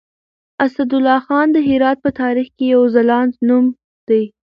اسدالله 0.65 1.17
خان 1.25 1.47
د 1.53 1.57
هرات 1.67 1.97
په 2.05 2.09
تاريخ 2.21 2.47
کې 2.57 2.65
يو 2.75 2.81
ځلاند 2.95 3.33
نوم 3.47 3.65
دی. 4.09 4.23